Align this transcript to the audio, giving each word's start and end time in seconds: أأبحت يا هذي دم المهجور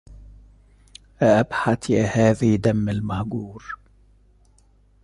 أأبحت 1.21 1.89
يا 1.89 2.03
هذي 2.03 2.57
دم 2.57 2.89
المهجور 2.89 3.77